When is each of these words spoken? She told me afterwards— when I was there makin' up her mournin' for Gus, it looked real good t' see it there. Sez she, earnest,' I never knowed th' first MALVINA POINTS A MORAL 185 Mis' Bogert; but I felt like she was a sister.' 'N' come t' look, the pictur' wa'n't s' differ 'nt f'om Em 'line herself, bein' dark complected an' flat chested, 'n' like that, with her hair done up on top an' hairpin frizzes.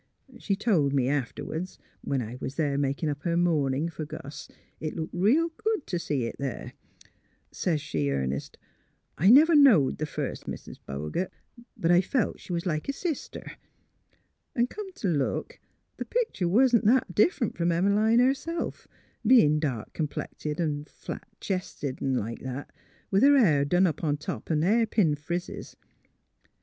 She 0.39 0.55
told 0.55 0.93
me 0.95 1.07
afterwards— 1.09 1.77
when 2.03 2.23
I 2.23 2.35
was 2.41 2.55
there 2.55 2.75
makin' 2.75 3.07
up 3.07 3.21
her 3.21 3.37
mournin' 3.37 3.87
for 3.87 4.03
Gus, 4.03 4.47
it 4.79 4.95
looked 4.95 5.13
real 5.13 5.49
good 5.57 5.85
t' 5.85 5.99
see 5.99 6.23
it 6.25 6.37
there. 6.39 6.73
Sez 7.51 7.79
she, 7.79 8.09
earnest,' 8.09 8.57
I 9.19 9.29
never 9.29 9.53
knowed 9.53 9.99
th' 9.99 10.07
first 10.07 10.47
MALVINA 10.47 10.61
POINTS 10.65 10.79
A 10.87 10.91
MORAL 10.91 11.03
185 11.03 11.53
Mis' 11.53 11.65
Bogert; 11.67 11.71
but 11.77 11.91
I 11.91 12.01
felt 12.01 12.33
like 12.33 12.41
she 12.41 12.51
was 12.51 12.65
a 12.65 12.91
sister.' 12.91 13.51
'N' 14.55 14.65
come 14.65 14.91
t' 14.93 15.07
look, 15.07 15.59
the 15.97 16.05
pictur' 16.05 16.47
wa'n't 16.47 16.73
s' 16.87 17.03
differ 17.13 17.45
'nt 17.45 17.53
f'om 17.53 17.71
Em 17.71 17.93
'line 17.93 18.17
herself, 18.17 18.87
bein' 19.23 19.59
dark 19.59 19.93
complected 19.93 20.59
an' 20.59 20.85
flat 20.85 21.27
chested, 21.39 22.01
'n' 22.01 22.15
like 22.15 22.39
that, 22.39 22.71
with 23.11 23.21
her 23.21 23.37
hair 23.37 23.63
done 23.63 23.85
up 23.85 24.03
on 24.03 24.17
top 24.17 24.49
an' 24.49 24.63
hairpin 24.63 25.13
frizzes. 25.13 25.75